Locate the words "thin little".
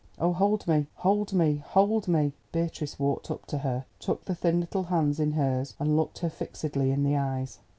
4.33-4.85